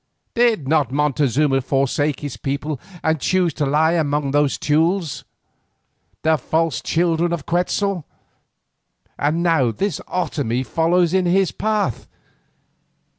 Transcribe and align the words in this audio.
Did 0.33 0.67
not 0.67 0.91
Montezuma 0.91 1.61
forsake 1.61 2.21
his 2.21 2.35
people 2.35 2.81
and 3.03 3.19
choose 3.21 3.53
to 3.53 3.67
lie 3.67 3.91
among 3.91 4.31
these 4.31 4.57
Teules, 4.57 5.25
the 6.23 6.39
false 6.39 6.81
children 6.81 7.31
of 7.31 7.45
Quetzal? 7.45 8.03
And 9.19 9.43
now 9.43 9.69
this 9.69 9.99
Otomie 10.11 10.65
follows 10.65 11.13
in 11.13 11.27
his 11.27 11.51
path. 11.51 12.07